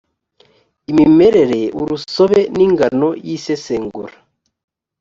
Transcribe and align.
imimerere 0.91 1.61
urusobe 1.81 2.39
n 2.55 2.57
ingano 2.67 3.09
y 3.25 3.29
isesengura 3.37 4.15